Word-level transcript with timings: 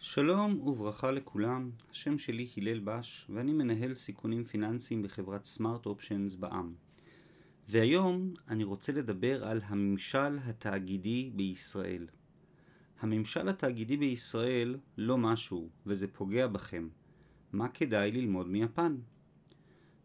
שלום 0.00 0.60
וברכה 0.60 1.10
לכולם, 1.10 1.70
השם 1.90 2.18
שלי 2.18 2.48
הלל 2.56 2.80
בש 2.84 3.26
ואני 3.30 3.52
מנהל 3.52 3.94
סיכונים 3.94 4.44
פיננסיים 4.44 5.02
בחברת 5.02 5.44
סמארט 5.44 5.86
אופשנס 5.86 6.34
בע"מ. 6.34 6.74
והיום 7.68 8.34
אני 8.48 8.64
רוצה 8.64 8.92
לדבר 8.92 9.44
על 9.44 9.60
הממשל 9.64 10.38
התאגידי 10.44 11.30
בישראל. 11.34 12.06
הממשל 13.00 13.48
התאגידי 13.48 13.96
בישראל 13.96 14.76
לא 14.96 15.18
משהו 15.18 15.68
וזה 15.86 16.08
פוגע 16.08 16.46
בכם. 16.46 16.88
מה 17.52 17.68
כדאי 17.68 18.12
ללמוד 18.12 18.48
מיפן? 18.48 18.96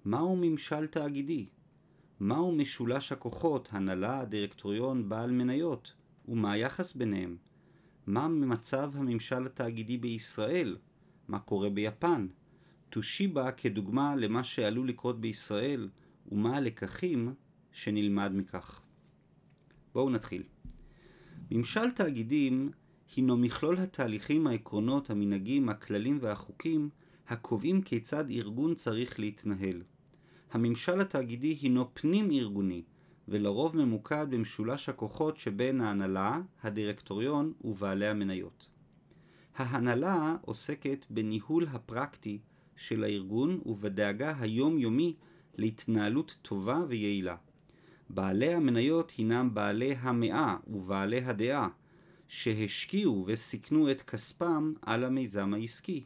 מהו 0.06 0.36
ממשל 0.42 0.88
תאגידי? 0.88 1.48
מהו 2.20 2.52
משולש 2.52 3.12
הכוחות, 3.12 3.70
הנהלה, 3.72 4.26
דירקטוריון, 4.26 5.10
בעל 5.10 5.32
מניות? 5.32 5.94
ומה 6.28 6.52
היחס 6.52 6.96
ביניהם? 6.96 7.38
מה 8.08 8.28
ממצב 8.28 8.92
הממשל 8.96 9.46
התאגידי 9.46 9.98
בישראל? 9.98 10.78
מה 11.28 11.40
קורה 11.40 11.70
ביפן? 11.70 12.28
טושיבה 12.90 13.52
כדוגמה 13.52 14.16
למה 14.16 14.44
שעלול 14.44 14.90
לקרות 14.90 15.22
בישראל, 15.22 15.90
ומה 16.32 16.58
הלקחים 16.58 17.34
שנלמד 17.72 18.32
מכך. 18.36 18.82
בואו 19.94 20.10
נתחיל. 20.10 20.44
ממשל 21.52 21.92
תאגידים 21.92 22.72
הינו 23.16 23.38
מכלול 23.38 23.78
התהליכים, 23.78 24.48
העקרונות, 24.48 25.10
המנהגים, 25.10 25.70
הכללים 25.70 26.18
והחוקים 26.22 26.90
הקובעים 27.28 27.82
כיצד 27.82 28.30
ארגון 28.30 28.76
צריך 28.76 29.20
להתנהל. 29.20 29.82
הממשל 30.52 31.02
התאגידי 31.02 31.58
הינו 31.62 31.90
פנים 31.94 32.32
ארגוני, 32.32 32.84
ולרוב 33.28 33.78
ממוקד 33.78 34.28
במשולש 34.30 34.90
הכוחות 34.90 35.38
שבין 35.38 35.82
ההנהלה, 35.82 36.42
הדירקטוריון 36.64 37.54
ובעלי 37.62 38.08
המניות. 38.08 38.68
ההנהלה 39.56 40.36
עוסקת 40.42 41.06
בניהול 41.10 41.66
הפרקטי 41.72 42.40
של 42.76 43.04
הארגון 43.04 43.60
ובדאגה 43.66 44.34
היומיומי 44.40 45.16
להתנהלות 45.58 46.38
טובה 46.42 46.80
ויעילה. 46.88 47.36
בעלי 48.10 48.54
המניות 48.54 49.14
הינם 49.18 49.54
בעלי 49.54 49.94
המאה 49.94 50.56
ובעלי 50.68 51.22
הדעה, 51.22 51.70
שהשקיעו 52.28 53.26
וסיכנו 53.28 53.92
את 53.92 54.02
כספם 54.02 54.74
על 54.82 55.04
המיזם 55.04 55.54
העסקי. 55.54 56.04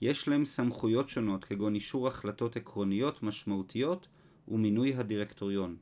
יש 0.00 0.28
להם 0.28 0.44
סמכויות 0.44 1.08
שונות 1.08 1.44
כגון 1.44 1.74
אישור 1.74 2.08
החלטות 2.08 2.56
עקרוניות 2.56 3.22
משמעותיות 3.22 4.08
ומינוי 4.48 4.94
הדירקטוריון. 4.94 5.76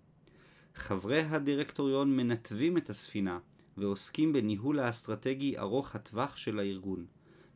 חברי 0.78 1.20
הדירקטוריון 1.20 2.16
מנתבים 2.16 2.76
את 2.76 2.90
הספינה 2.90 3.38
ועוסקים 3.76 4.32
בניהול 4.32 4.78
האסטרטגי 4.78 5.58
ארוך 5.58 5.94
הטווח 5.94 6.36
של 6.36 6.58
הארגון. 6.58 7.06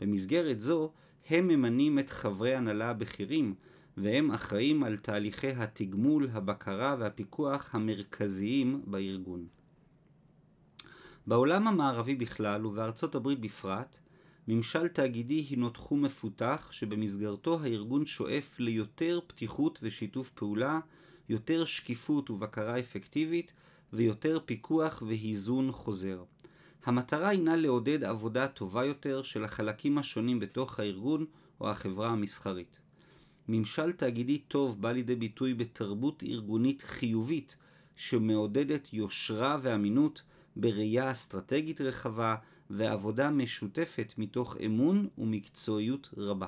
במסגרת 0.01 0.61
זו 0.61 0.93
הם 1.31 1.49
ממנים 1.49 1.99
את 1.99 2.11
חברי 2.11 2.55
הנהלה 2.55 2.91
הבכירים 2.91 3.55
והם 3.97 4.31
אחראים 4.31 4.85
על 4.85 4.97
תהליכי 4.97 5.51
התגמול, 5.51 6.29
הבקרה 6.33 6.97
והפיקוח 6.99 7.75
המרכזיים 7.75 8.83
בארגון. 8.87 9.47
בעולם 11.27 11.69
המערבי 11.69 12.15
בכלל 12.15 12.67
ובארצות 12.67 13.15
הברית 13.15 13.41
בפרט, 13.41 13.99
ממשל 14.49 14.89
תאגידי 14.89 15.47
הינו 15.51 15.71
תחום 15.71 16.03
מפותח 16.03 16.69
שבמסגרתו 16.71 17.61
הארגון 17.63 18.07
שואף 18.07 18.61
ליותר 18.61 19.21
פתיחות 19.27 19.79
ושיתוף 19.83 20.31
פעולה 20.31 20.81
יותר 21.29 21.65
שקיפות 21.65 22.31
ובקרה 22.31 22.79
אפקטיבית 22.79 23.53
ויותר 23.93 24.39
פיקוח 24.45 25.03
והיזון 25.07 25.73
חוזר. 25.73 26.25
המטרה 26.85 27.29
הינה 27.29 27.57
לעודד 27.57 28.05
עבודה 28.05 28.49
טובה 28.49 28.85
יותר 28.85 29.23
של 29.23 29.45
החלקים 29.45 29.99
השונים 29.99 30.41
בתוך 30.41 30.81
הארגון 30.81 31.27
או 31.61 31.71
החברה 31.71 32.09
המסחרית. 32.09 32.79
ממשל 33.49 33.93
תאגידי 33.93 34.39
טוב 34.39 34.83
בא 34.83 34.93
לידי 34.93 35.17
ביטוי 35.17 35.55
בתרבות 35.55 36.23
ארגונית 36.23 36.83
חיובית 36.83 37.57
שמעודדת 37.97 38.93
יושרה 38.93 39.59
ואמינות 39.63 40.23
בראייה 40.57 41.11
אסטרטגית 41.11 41.81
רחבה 41.81 42.37
ועבודה 42.71 43.31
משותפת 43.31 44.15
מתוך 44.19 44.57
אמון 44.67 45.09
ומקצועיות 45.19 46.11
רבה. 46.17 46.47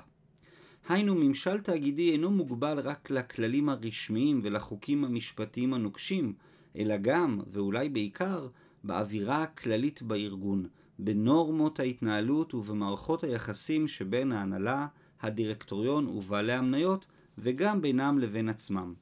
היינו, 0.88 1.14
ממשל 1.14 1.58
תאגידי 1.58 2.12
אינו 2.12 2.30
מוגבל 2.30 2.78
רק 2.78 3.10
לכללים 3.10 3.68
הרשמיים 3.68 4.40
ולחוקים 4.42 5.04
המשפטיים 5.04 5.74
הנוקשים, 5.74 6.34
אלא 6.76 6.96
גם, 6.96 7.40
ואולי 7.52 7.88
בעיקר, 7.88 8.48
באווירה 8.84 9.42
הכללית 9.42 10.02
בארגון, 10.02 10.66
בנורמות 10.98 11.80
ההתנהלות 11.80 12.54
ובמערכות 12.54 13.24
היחסים 13.24 13.88
שבין 13.88 14.32
ההנהלה, 14.32 14.86
הדירקטוריון 15.20 16.06
ובעלי 16.06 16.52
המניות, 16.52 17.06
וגם 17.38 17.82
בינם 17.82 18.18
לבין 18.18 18.48
עצמם. 18.48 18.94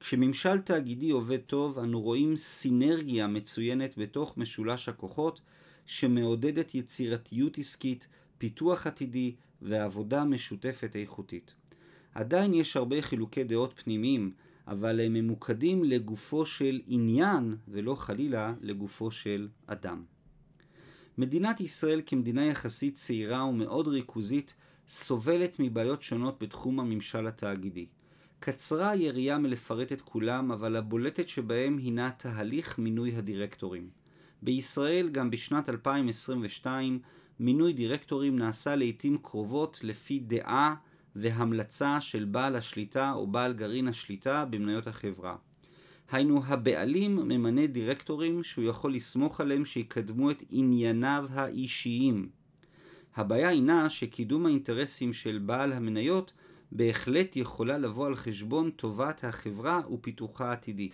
כשממשל 0.00 0.58
תאגידי 0.58 1.10
עובד 1.10 1.40
טוב, 1.46 1.78
אנו 1.78 2.00
רואים 2.00 2.36
סינרגיה 2.36 3.26
מצוינת 3.26 3.98
בתוך 3.98 4.38
משולש 4.38 4.88
הכוחות, 4.88 5.40
שמעודדת 5.86 6.74
יצירתיות 6.74 7.58
עסקית, 7.58 8.08
פיתוח 8.38 8.86
עתידי 8.86 9.34
ועבודה 9.62 10.24
משותפת 10.24 10.96
איכותית. 10.96 11.54
עדיין 12.14 12.54
יש 12.54 12.76
הרבה 12.76 13.02
חילוקי 13.02 13.44
דעות 13.44 13.74
פנימיים, 13.84 14.32
אבל 14.66 15.00
הם 15.00 15.12
ממוקדים 15.12 15.84
לגופו 15.84 16.46
של 16.46 16.80
עניין 16.86 17.56
ולא 17.68 17.94
חלילה 17.94 18.54
לגופו 18.60 19.10
של 19.10 19.48
אדם. 19.66 20.04
מדינת 21.18 21.60
ישראל 21.60 22.02
כמדינה 22.06 22.44
יחסית 22.44 22.94
צעירה 22.94 23.44
ומאוד 23.44 23.88
ריכוזית 23.88 24.54
סובלת 24.88 25.56
מבעיות 25.58 26.02
שונות 26.02 26.42
בתחום 26.42 26.80
הממשל 26.80 27.26
התאגידי. 27.26 27.86
קצרה 28.40 28.90
היריעה 28.90 29.38
מלפרט 29.38 29.92
את 29.92 30.00
כולם, 30.00 30.52
אבל 30.52 30.76
הבולטת 30.76 31.28
שבהם 31.28 31.78
הינה 31.78 32.10
תהליך 32.10 32.78
מינוי 32.78 33.16
הדירקטורים. 33.16 33.90
בישראל 34.42 35.08
גם 35.08 35.30
בשנת 35.30 35.68
2022 35.68 37.00
מינוי 37.40 37.72
דירקטורים 37.72 38.38
נעשה 38.38 38.76
לעיתים 38.76 39.18
קרובות 39.22 39.80
לפי 39.82 40.18
דעה 40.18 40.74
והמלצה 41.16 42.00
של 42.00 42.24
בעל 42.24 42.56
השליטה 42.56 43.12
או 43.12 43.26
בעל 43.26 43.52
גרעין 43.52 43.88
השליטה 43.88 44.44
במניות 44.44 44.86
החברה. 44.86 45.36
היינו, 46.10 46.42
הבעלים 46.46 47.16
ממנה 47.16 47.66
דירקטורים 47.66 48.44
שהוא 48.44 48.64
יכול 48.64 48.94
לסמוך 48.94 49.40
עליהם 49.40 49.64
שיקדמו 49.64 50.30
את 50.30 50.42
ענייניו 50.50 51.26
האישיים. 51.30 52.28
הבעיה 53.16 53.48
הינה 53.48 53.90
שקידום 53.90 54.46
האינטרסים 54.46 55.12
של 55.12 55.38
בעל 55.46 55.72
המניות 55.72 56.32
בהחלט 56.72 57.36
יכולה 57.36 57.78
לבוא 57.78 58.06
על 58.06 58.16
חשבון 58.16 58.70
טובת 58.70 59.24
החברה 59.24 59.80
ופיתוחה 59.92 60.50
העתידי. 60.50 60.88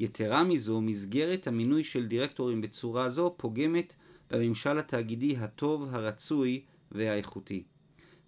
יתרה 0.00 0.44
מזו, 0.44 0.80
מסגרת 0.80 1.46
המינוי 1.46 1.84
של 1.84 2.06
דירקטורים 2.06 2.60
בצורה 2.60 3.08
זו 3.08 3.34
פוגמת 3.36 3.94
בממשל 4.30 4.78
התאגידי 4.78 5.36
הטוב, 5.36 5.94
הרצוי 5.94 6.62
והאיכותי. 6.92 7.62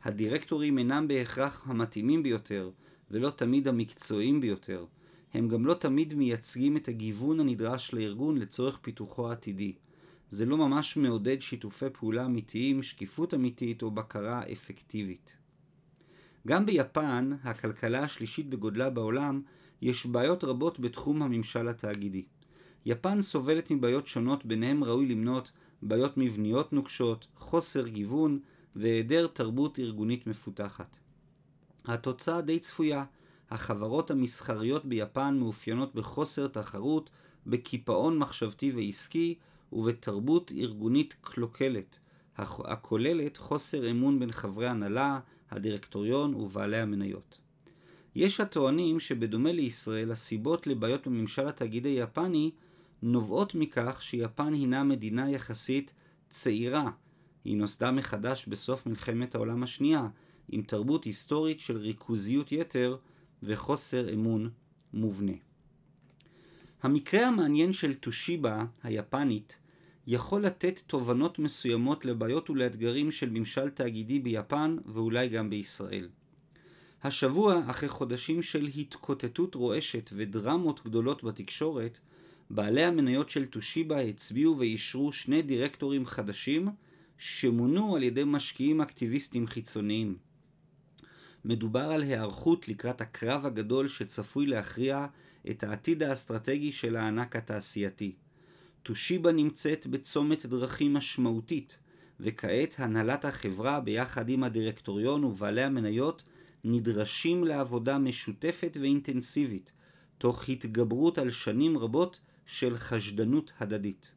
הדירקטורים 0.04 0.78
אינם 0.78 1.08
בהכרח 1.08 1.62
המתאימים 1.66 2.22
ביותר, 2.22 2.70
ולא 3.10 3.30
תמיד 3.30 3.68
המקצועיים 3.68 4.40
ביותר. 4.40 4.84
הם 5.34 5.48
גם 5.48 5.66
לא 5.66 5.74
תמיד 5.74 6.14
מייצגים 6.14 6.76
את 6.76 6.88
הגיוון 6.88 7.40
הנדרש 7.40 7.94
לארגון 7.94 8.38
לצורך 8.38 8.78
פיתוחו 8.82 9.28
העתידי. 9.30 9.72
זה 10.30 10.46
לא 10.46 10.56
ממש 10.56 10.96
מעודד 10.96 11.40
שיתופי 11.40 11.86
פעולה 11.92 12.24
אמיתיים, 12.24 12.82
שקיפות 12.82 13.34
אמיתית 13.34 13.82
או 13.82 13.90
בקרה 13.90 14.42
אפקטיבית. 14.52 15.36
גם 16.46 16.66
ביפן, 16.66 17.30
הכלכלה 17.42 18.00
השלישית 18.00 18.48
בגודלה 18.48 18.90
בעולם, 18.90 19.42
יש 19.82 20.06
בעיות 20.06 20.44
רבות 20.44 20.80
בתחום 20.80 21.22
הממשל 21.22 21.68
התאגידי. 21.68 22.24
יפן 22.86 23.20
סובלת 23.20 23.70
מבעיות 23.70 24.06
שונות, 24.06 24.46
ביניהם 24.46 24.84
ראוי 24.84 25.06
למנות 25.06 25.52
בעיות 25.82 26.16
מבניות 26.16 26.72
נוקשות, 26.72 27.26
חוסר 27.36 27.88
גיוון 27.88 28.38
והיעדר 28.76 29.26
תרבות 29.26 29.78
ארגונית 29.78 30.26
מפותחת. 30.26 30.96
התוצאה 31.84 32.40
די 32.40 32.58
צפויה, 32.58 33.04
החברות 33.50 34.10
המסחריות 34.10 34.84
ביפן 34.84 35.36
מאופיינות 35.38 35.94
בחוסר 35.94 36.48
תחרות, 36.48 37.10
בקיפאון 37.46 38.18
מחשבתי 38.18 38.72
ועסקי 38.72 39.34
ובתרבות 39.72 40.52
ארגונית 40.56 41.16
קלוקלת, 41.20 41.98
הכוללת 42.38 43.36
חוסר 43.36 43.90
אמון 43.90 44.18
בין 44.18 44.32
חברי 44.32 44.68
הנהלה, 44.68 45.20
הדירקטוריון 45.50 46.34
ובעלי 46.34 46.76
המניות. 46.76 47.40
יש 48.14 48.40
הטוענים 48.40 49.00
שבדומה 49.00 49.52
לישראל, 49.52 50.10
הסיבות 50.10 50.66
לבעיות 50.66 51.06
בממשל 51.06 51.48
התאגיד 51.48 51.86
היפני 51.86 52.50
נובעות 53.02 53.54
מכך 53.54 54.02
שיפן 54.02 54.52
הינה 54.54 54.84
מדינה 54.84 55.30
יחסית 55.30 55.94
צעירה. 56.28 56.90
היא 57.44 57.56
נוסדה 57.56 57.90
מחדש 57.90 58.46
בסוף 58.46 58.86
מלחמת 58.86 59.34
העולם 59.34 59.62
השנייה, 59.62 60.08
עם 60.48 60.62
תרבות 60.62 61.04
היסטורית 61.04 61.60
של 61.60 61.76
ריכוזיות 61.76 62.52
יתר 62.52 62.96
וחוסר 63.42 64.14
אמון 64.14 64.50
מובנה. 64.92 65.32
המקרה 66.82 67.26
המעניין 67.26 67.72
של 67.72 67.94
טושיבה 67.94 68.64
היפנית 68.82 69.58
יכול 70.06 70.42
לתת 70.46 70.82
תובנות 70.86 71.38
מסוימות 71.38 72.04
לבעיות 72.04 72.50
ולאתגרים 72.50 73.10
של 73.10 73.30
ממשל 73.30 73.68
תאגידי 73.68 74.18
ביפן 74.18 74.76
ואולי 74.86 75.28
גם 75.28 75.50
בישראל. 75.50 76.08
השבוע, 77.02 77.62
אחרי 77.66 77.88
חודשים 77.88 78.42
של 78.42 78.68
התקוטטות 78.76 79.54
רועשת 79.54 80.10
ודרמות 80.12 80.84
גדולות 80.84 81.24
בתקשורת, 81.24 81.98
בעלי 82.50 82.84
המניות 82.84 83.30
של 83.30 83.46
טושיבה 83.46 84.00
הצביעו 84.00 84.58
ואישרו 84.58 85.12
שני 85.12 85.42
דירקטורים 85.42 86.06
חדשים 86.06 86.68
שמונו 87.18 87.96
על 87.96 88.02
ידי 88.02 88.22
משקיעים 88.26 88.80
אקטיביסטים 88.80 89.46
חיצוניים. 89.46 90.16
מדובר 91.44 91.80
על 91.80 92.02
היערכות 92.02 92.68
לקראת 92.68 93.00
הקרב 93.00 93.46
הגדול 93.46 93.88
שצפוי 93.88 94.46
להכריע 94.46 95.06
את 95.50 95.64
העתיד 95.64 96.02
האסטרטגי 96.02 96.72
של 96.72 96.96
הענק 96.96 97.36
התעשייתי. 97.36 98.14
טושיבה 98.82 99.32
נמצאת 99.32 99.86
בצומת 99.86 100.46
דרכים 100.46 100.94
משמעותית, 100.94 101.78
וכעת 102.20 102.74
הנהלת 102.78 103.24
החברה 103.24 103.80
ביחד 103.80 104.28
עם 104.28 104.44
הדירקטוריון 104.44 105.24
ובעלי 105.24 105.62
המניות 105.62 106.24
נדרשים 106.64 107.44
לעבודה 107.44 107.98
משותפת 107.98 108.76
ואינטנסיבית, 108.80 109.72
תוך 110.18 110.48
התגברות 110.48 111.18
על 111.18 111.30
שנים 111.30 111.78
רבות 111.78 112.20
של 112.46 112.76
חשדנות 112.76 113.52
הדדית. 113.60 114.12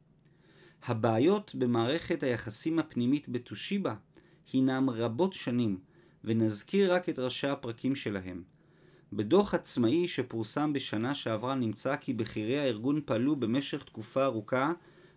הבעיות 0.83 1.55
במערכת 1.55 2.23
היחסים 2.23 2.79
הפנימית 2.79 3.29
בטושיבה 3.29 3.95
הינם 4.53 4.89
רבות 4.89 5.33
שנים, 5.33 5.79
ונזכיר 6.23 6.93
רק 6.93 7.09
את 7.09 7.19
ראשי 7.19 7.47
הפרקים 7.47 7.95
שלהם. 7.95 8.43
בדוח 9.13 9.53
עצמאי 9.53 10.07
שפורסם 10.07 10.73
בשנה 10.73 11.15
שעברה 11.15 11.55
נמצא 11.55 11.95
כי 11.95 12.13
בכירי 12.13 12.59
הארגון 12.59 13.01
פעלו 13.05 13.35
במשך 13.35 13.83
תקופה 13.83 14.25
ארוכה 14.25 14.73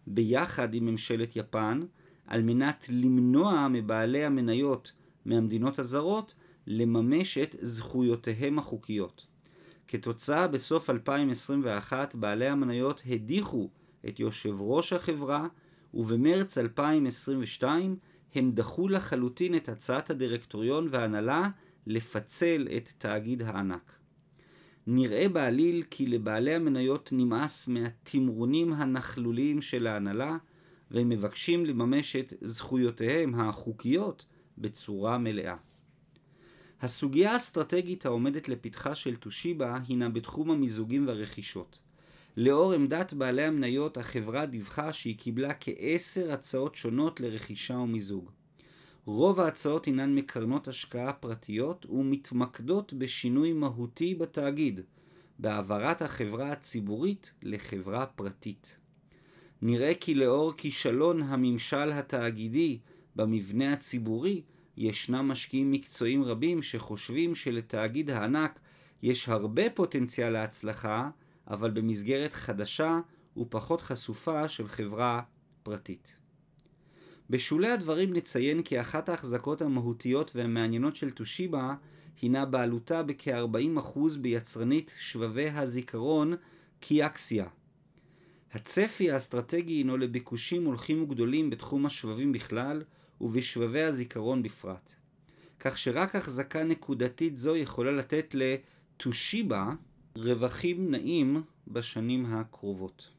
ביחד 0.07 0.75
עם 0.75 0.87
ממשלת 0.87 1.37
יפן 1.37 1.81
על 2.27 2.43
מנת 2.43 2.87
למנוע 2.89 3.69
מבעלי 3.71 4.25
המניות 4.25 4.93
מהמדינות 5.25 5.79
הזרות 5.79 6.35
לממש 6.67 7.39
את 7.39 7.57
זכויותיהם 7.61 8.59
החוקיות. 8.59 9.27
כתוצאה 9.89 10.49
בסוף 10.49 10.91
2021 10.91 12.15
בעלי 12.15 12.49
המניות 12.49 13.03
הדיחו 13.07 13.69
את 14.09 14.21
יושב 14.21 14.61
ראש 14.61 14.93
החברה 14.93 15.47
ובמרץ 15.95 16.59
2022 16.59 17.97
הם 18.35 18.53
דחו 18.53 18.89
לחלוטין 18.89 19.55
את 19.55 19.69
הצעת 19.69 20.11
הדירקטוריון 20.11 20.89
וההנהלה 20.91 21.49
לפצל 21.87 22.69
את 22.77 22.91
תאגיד 22.99 23.43
הענק. 23.43 23.93
נראה 24.87 25.29
בעליל 25.29 25.83
כי 25.91 26.07
לבעלי 26.07 26.55
המניות 26.55 27.11
נמאס 27.13 27.69
מהתמרונים 27.69 28.73
הנכלוליים 28.73 29.63
של 29.63 29.87
ההנהלה 29.87 30.37
והם 30.91 31.09
מבקשים 31.09 31.67
לממש 31.67 32.17
את 32.17 32.33
זכויותיהם 32.41 33.35
החוקיות 33.35 34.27
בצורה 34.59 35.19
מלאה. 35.19 35.57
הסוגיה 36.83 37.33
האסטרטגית 37.33 38.07
העומדת 38.07 38.49
לפתחה 38.49 38.95
של 38.95 39.17
טושיבה 39.17 39.79
הינה 39.89 40.09
בתחום 40.09 40.51
המיזוגים 40.51 41.07
והרכישות. 41.07 41.79
לאור 42.37 42.73
עמדת 42.73 43.13
בעלי 43.13 43.45
המניות, 43.45 43.97
החברה 43.97 44.47
דיווחה 44.47 44.93
שהיא 44.93 45.19
קיבלה 45.19 45.53
כעשר 45.61 46.33
הצעות 46.33 46.75
שונות 46.75 47.21
לרכישה 47.21 47.75
ומיזוג. 47.75 48.31
רוב 49.05 49.41
ההצעות 49.41 49.85
הינן 49.85 50.15
מקרנות 50.15 50.69
השקעה 50.69 51.13
פרטיות 51.13 51.87
ומתמקדות 51.87 52.93
בשינוי 52.93 53.53
מהותי 53.53 54.15
בתאגיד, 54.15 54.81
בהעברת 55.39 56.03
החברה 56.03 56.53
הציבורית 56.53 57.35
לחברה 57.43 58.07
פרטית. 58.07 58.77
נראה 59.63 59.93
כי 59.95 60.15
לאור 60.15 60.53
כישלון 60.57 61.23
הממשל 61.23 61.93
התאגידי 61.93 62.79
במבנה 63.17 63.73
הציבורי, 63.73 64.43
ישנם 64.77 65.29
משקיעים 65.29 65.73
מקצועיים 65.73 66.25
רבים 66.25 66.63
שחושבים 66.63 67.35
שלתאגיד 67.35 68.11
הענק 68.11 68.61
יש 69.03 69.29
הרבה 69.29 69.71
פוטנציאל 69.71 70.31
להצלחה, 70.31 71.11
אבל 71.49 71.71
במסגרת 71.71 72.35
חדשה 72.35 73.01
ופחות 73.37 73.81
חשופה 73.81 74.49
של 74.49 74.69
חברה 74.69 75.23
פרטית. 75.63 76.17
בשולי 77.31 77.69
הדברים 77.71 78.13
נציין 78.13 78.63
כי 78.63 78.81
אחת 78.81 79.09
ההחזקות 79.09 79.63
המהותיות 79.63 80.31
והמעניינות 80.35 80.97
של 80.97 81.11
טושיבה 81.11 81.75
הינה 82.23 82.45
בעלותה 82.45 83.03
בכ-40% 83.03 83.99
ביצרנית 84.21 84.95
שבבי 84.99 85.49
הזיכרון 85.49 86.35
קיאקסיה. 86.81 87.47
הצפי 88.53 89.11
האסטרטגי 89.11 89.73
הינו 89.73 89.97
לביקושים 89.97 90.65
הולכים 90.65 91.03
וגדולים 91.03 91.51
בתחום 91.51 91.87
השבבים 91.87 92.33
בכלל 92.33 92.83
ובשבבי 93.23 93.83
הזיכרון 93.83 94.43
בפרט. 94.43 94.95
כך 95.61 95.79
שרק 95.79 96.17
החזקה 96.17 96.65
נקודתית 96.65 97.39
זו 97.39 97.57
יכולה 97.57 97.93
לתת 97.93 98.35
לטושיבה 98.35 99.71
רווחים 100.17 100.91
נעים 100.91 101.43
בשנים 101.69 102.27
הקרובות. 102.27 103.11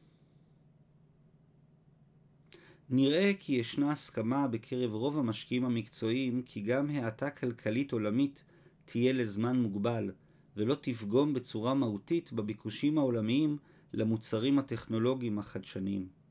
נראה 2.90 3.32
כי 3.40 3.52
ישנה 3.52 3.90
הסכמה 3.90 4.48
בקרב 4.48 4.94
רוב 4.94 5.18
המשקיעים 5.18 5.64
המקצועיים 5.64 6.42
כי 6.42 6.60
גם 6.60 6.90
האטה 6.90 7.30
כלכלית 7.30 7.92
עולמית 7.92 8.44
תהיה 8.84 9.12
לזמן 9.12 9.58
מוגבל 9.60 10.10
ולא 10.56 10.76
תפגום 10.80 11.34
בצורה 11.34 11.74
מהותית 11.74 12.32
בביקושים 12.32 12.98
העולמיים 12.98 13.56
למוצרים 13.92 14.58
הטכנולוגיים 14.58 15.38
החדשניים. 15.38 16.23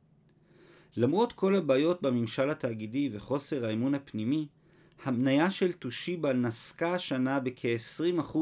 למרות 0.98 1.34
כל 1.34 1.56
הבעיות 1.56 2.01
בממשל 2.01 2.50
התאגידי 2.50 3.10
וחוסר 3.13 3.66
האמון 3.66 3.95
הפנימי, 3.95 4.48
המניה 5.04 5.51
של 5.51 5.72
טושיבה 5.72 6.34
נסקה 6.34 6.94
השנה 6.94 7.40
בכ-20% 7.40 8.38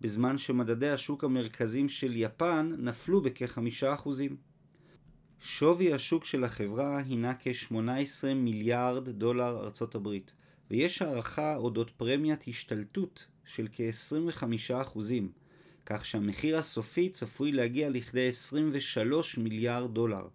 בזמן 0.00 0.38
שמדדי 0.38 0.90
השוק 0.90 1.24
המרכזיים 1.24 1.88
של 1.88 2.16
יפן 2.16 2.72
נפלו 2.78 3.20
בכ-5%. 3.20 4.08
שווי 5.40 5.92
השוק 5.92 6.24
של 6.24 6.44
החברה 6.44 6.98
הינה 6.98 7.34
כ-18 7.34 8.34
מיליארד 8.34 9.08
דולר 9.08 9.58
ארצות 9.64 9.94
הברית, 9.94 10.32
ויש 10.70 11.02
הערכה 11.02 11.56
אודות 11.56 11.90
פרמיית 11.90 12.44
השתלטות 12.48 13.26
של 13.44 13.68
כ-25%, 13.72 14.98
כך 15.86 16.04
שהמחיר 16.04 16.58
הסופי 16.58 17.08
צפוי 17.08 17.52
להגיע 17.52 17.90
לכדי 17.90 18.28
23 18.28 19.38
מיליארד 19.38 19.94
דולר. 19.94 20.28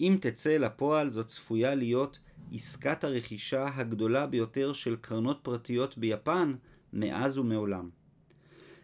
אם 0.00 0.18
תצא 0.20 0.56
לפועל 0.56 1.10
זו 1.10 1.24
צפויה 1.24 1.74
להיות 1.74 2.18
עסקת 2.52 3.04
הרכישה 3.04 3.66
הגדולה 3.74 4.26
ביותר 4.26 4.72
של 4.72 4.96
קרנות 4.96 5.38
פרטיות 5.42 5.98
ביפן 5.98 6.54
מאז 6.92 7.38
ומעולם. 7.38 7.88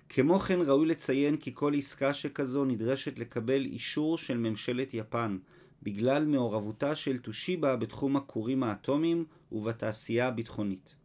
כמו 0.09 0.39
כן 0.39 0.59
ראוי 0.61 0.87
לציין 0.87 1.37
כי 1.37 1.51
כל 1.55 1.75
עסקה 1.75 2.15
שכזו 2.15 2.65
נדרשת 2.65 3.19
לקבל 3.19 3.65
אישור 3.65 4.19
של 4.19 4.39
ממשלת 4.39 4.95
יפן, 4.95 5.39
בגלל 5.83 6.25
מעורבותה 6.25 6.97
של 6.97 7.19
טושיבה 7.19 7.77
בתחום 7.77 8.17
הכורים 8.17 8.63
האטומיים 8.63 9.25
ובתעשייה 9.53 10.29
הביטחונית. 10.29 10.97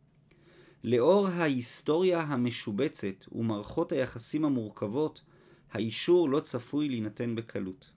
לאור 0.83 1.27
ההיסטוריה 1.27 2.21
המשובצת 2.21 3.25
ומערכות 3.31 3.91
היחסים 3.91 4.45
המורכבות, 4.45 5.21
האישור 5.71 6.29
לא 6.29 6.39
צפוי 6.39 6.89
להינתן 6.89 7.35
בקלות. 7.35 7.91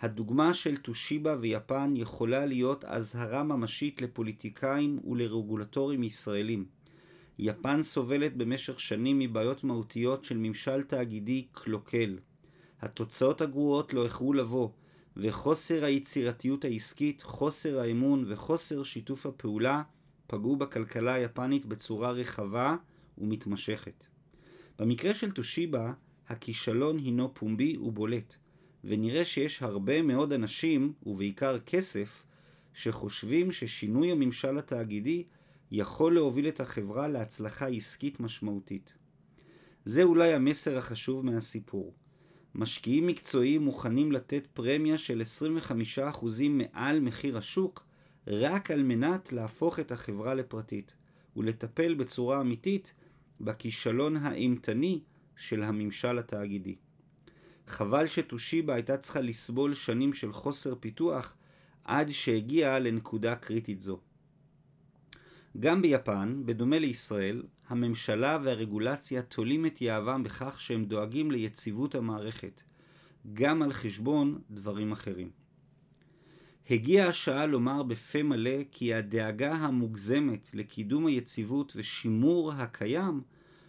הדוגמה 0.00 0.54
של 0.54 0.76
טושיבה 0.76 1.36
ויפן 1.40 1.94
יכולה 1.96 2.46
להיות 2.46 2.84
אזהרה 2.84 3.42
ממשית 3.42 4.02
לפוליטיקאים 4.02 4.98
ולרגולטורים 5.04 6.02
ישראלים. 6.02 6.66
יפן 7.38 7.82
סובלת 7.82 8.36
במשך 8.36 8.80
שנים 8.80 9.18
מבעיות 9.18 9.64
מהותיות 9.64 10.24
של 10.24 10.36
ממשל 10.38 10.82
תאגידי 10.82 11.46
קלוקל. 11.52 12.18
התוצאות 12.80 13.40
הגרועות 13.40 13.92
לא 13.92 14.04
איחרו 14.04 14.32
לבוא, 14.32 14.68
וחוסר 15.16 15.84
היצירתיות 15.84 16.64
העסקית, 16.64 17.22
חוסר 17.22 17.80
האמון 17.80 18.24
וחוסר 18.28 18.84
שיתוף 18.84 19.26
הפעולה 19.26 19.82
פגעו 20.26 20.56
בכלכלה 20.56 21.14
היפנית 21.14 21.66
בצורה 21.66 22.10
רחבה 22.10 22.76
ומתמשכת. 23.18 24.04
במקרה 24.78 25.14
של 25.14 25.30
טושיבה, 25.30 25.92
הכישלון 26.28 26.98
הינו 26.98 27.34
פומבי 27.34 27.76
ובולט, 27.76 28.36
ונראה 28.84 29.24
שיש 29.24 29.62
הרבה 29.62 30.02
מאוד 30.02 30.32
אנשים, 30.32 30.92
ובעיקר 31.06 31.58
כסף, 31.58 32.24
שחושבים 32.74 33.52
ששינוי 33.52 34.12
הממשל 34.12 34.58
התאגידי 34.58 35.24
יכול 35.70 36.14
להוביל 36.14 36.48
את 36.48 36.60
החברה 36.60 37.08
להצלחה 37.08 37.66
עסקית 37.66 38.20
משמעותית. 38.20 38.94
זה 39.84 40.02
אולי 40.02 40.32
המסר 40.32 40.78
החשוב 40.78 41.24
מהסיפור. 41.26 41.94
משקיעים 42.54 43.06
מקצועיים 43.06 43.62
מוכנים 43.62 44.12
לתת 44.12 44.46
פרמיה 44.54 44.98
של 44.98 45.22
25% 46.10 46.24
מעל 46.48 47.00
מחיר 47.00 47.38
השוק 47.38 47.86
רק 48.26 48.70
על 48.70 48.82
מנת 48.82 49.32
להפוך 49.32 49.80
את 49.80 49.92
החברה 49.92 50.34
לפרטית 50.34 50.94
ולטפל 51.36 51.94
בצורה 51.94 52.40
אמיתית 52.40 52.94
בכישלון 53.40 54.16
האימתני 54.16 55.00
של 55.36 55.62
הממשל 55.62 56.18
התאגידי. 56.18 56.76
חבל 57.66 58.06
שטושיבה 58.06 58.74
הייתה 58.74 58.96
צריכה 58.96 59.20
לסבול 59.20 59.74
שנים 59.74 60.12
של 60.12 60.32
חוסר 60.32 60.74
פיתוח 60.80 61.36
עד 61.84 62.10
שהגיע 62.10 62.78
לנקודה 62.78 63.34
קריטית 63.34 63.80
זו. 63.80 64.00
גם 65.60 65.82
ביפן, 65.82 66.42
בדומה 66.44 66.78
לישראל, 66.78 67.42
הממשלה 67.68 68.38
והרגולציה 68.44 69.22
תולים 69.22 69.66
את 69.66 69.80
יהבם 69.80 70.22
בכך 70.22 70.60
שהם 70.60 70.84
דואגים 70.84 71.30
ליציבות 71.30 71.94
המערכת, 71.94 72.62
גם 73.32 73.62
על 73.62 73.72
חשבון 73.72 74.38
דברים 74.50 74.92
אחרים. 74.92 75.30
הגיעה 76.70 77.08
השעה 77.08 77.46
לומר 77.46 77.82
בפה 77.82 78.22
מלא 78.22 78.64
כי 78.70 78.94
הדאגה 78.94 79.52
המוגזמת 79.52 80.50
לקידום 80.54 81.06
היציבות 81.06 81.72
ושימור 81.76 82.52
הקיים 82.52 83.20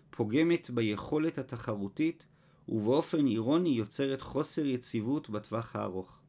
פוגמת 0.09 0.69
ביכולת 0.69 1.37
התחרותית 1.37 2.25
ובאופן 2.69 3.27
אירוני 3.27 3.69
יוצרת 3.69 4.21
חוסר 4.21 4.65
יציבות 4.65 5.29
בטווח 5.29 5.75
הארוך. 5.75 6.19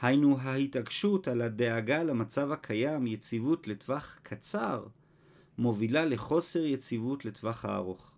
היינו 0.00 0.38
ההתעקשות 0.38 1.28
על 1.28 1.42
הדאגה 1.42 2.02
למצב 2.02 2.52
הקיים, 2.52 3.06
יציבות 3.06 3.68
לטווח 3.68 4.18
קצר, 4.22 4.86
מובילה 5.58 6.04
לחוסר 6.04 6.64
יציבות 6.64 7.24
לטווח 7.24 7.64
הארוך. 7.64 8.10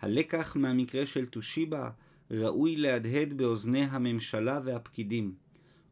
הלקח 0.00 0.56
מהמקרה 0.56 1.06
של 1.06 1.26
טושיבה 1.26 1.90
ראוי 2.30 2.76
להדהד 2.76 3.32
באוזני 3.32 3.84
הממשלה 3.84 4.60
והפקידים. 4.64 5.34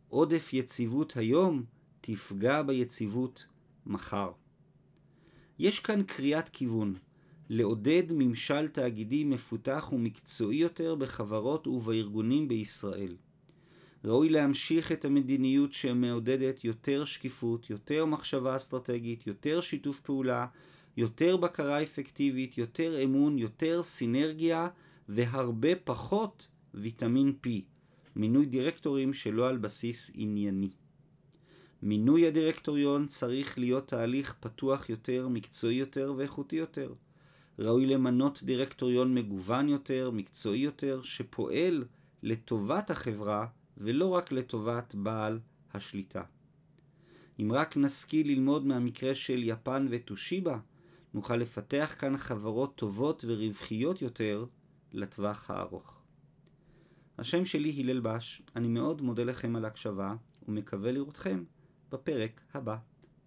עודף 0.08 0.52
יציבות 0.52 1.16
היום 1.16 1.64
תפגע 2.00 2.62
ביציבות 2.62 3.46
מחר. 3.86 4.32
יש 5.58 5.80
כאן 5.80 6.02
קריאת 6.02 6.48
כיוון, 6.48 6.94
לעודד 7.54 8.02
ממשל 8.10 8.68
תאגידי 8.68 9.24
מפותח 9.24 9.88
ומקצועי 9.92 10.56
יותר 10.56 10.94
בחברות 10.94 11.66
ובארגונים 11.66 12.48
בישראל. 12.48 13.16
ראוי 14.04 14.28
להמשיך 14.28 14.92
את 14.92 15.04
המדיניות 15.04 15.72
שמעודדת 15.72 16.64
יותר 16.64 17.04
שקיפות, 17.04 17.70
יותר 17.70 18.04
מחשבה 18.04 18.56
אסטרטגית, 18.56 19.26
יותר 19.26 19.60
שיתוף 19.60 20.00
פעולה, 20.00 20.46
יותר 20.96 21.36
בקרה 21.36 21.82
אפקטיבית, 21.82 22.58
יותר 22.58 23.04
אמון, 23.04 23.38
יותר 23.38 23.82
סינרגיה 23.82 24.68
והרבה 25.08 25.76
פחות 25.84 26.50
ויטמין 26.74 27.32
P, 27.46 27.48
מינוי 28.16 28.46
דירקטורים 28.46 29.14
שלא 29.14 29.48
על 29.48 29.58
בסיס 29.58 30.10
ענייני. 30.14 30.70
מינוי 31.82 32.26
הדירקטוריון 32.26 33.06
צריך 33.06 33.58
להיות 33.58 33.88
תהליך 33.88 34.34
פתוח 34.40 34.88
יותר, 34.88 35.28
מקצועי 35.28 35.76
יותר 35.76 36.14
ואיכותי 36.16 36.56
יותר. 36.56 36.92
ראוי 37.58 37.86
למנות 37.86 38.42
דירקטוריון 38.42 39.14
מגוון 39.14 39.68
יותר, 39.68 40.10
מקצועי 40.10 40.60
יותר, 40.60 41.02
שפועל 41.02 41.84
לטובת 42.22 42.90
החברה 42.90 43.46
ולא 43.76 44.08
רק 44.08 44.32
לטובת 44.32 44.94
בעל 44.94 45.40
השליטה. 45.74 46.22
אם 47.40 47.52
רק 47.52 47.76
נשכיל 47.76 48.26
ללמוד 48.26 48.66
מהמקרה 48.66 49.14
של 49.14 49.42
יפן 49.42 49.86
וטושיבה, 49.90 50.58
נוכל 51.14 51.36
לפתח 51.36 51.94
כאן 51.98 52.16
חברות 52.16 52.74
טובות 52.76 53.24
ורווחיות 53.28 54.02
יותר 54.02 54.44
לטווח 54.92 55.50
הארוך. 55.50 56.02
השם 57.18 57.44
שלי 57.44 57.80
הלל 57.80 58.00
בש, 58.00 58.42
אני 58.56 58.68
מאוד 58.68 59.02
מודה 59.02 59.24
לכם 59.24 59.56
על 59.56 59.64
ההקשבה 59.64 60.14
ומקווה 60.48 60.92
לראותכם 60.92 61.44
בפרק 61.90 62.40
הבא. 62.54 62.76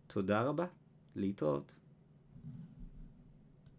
תודה 0.07 0.41
רבה, 0.41 0.65
להתראות. 1.15 1.75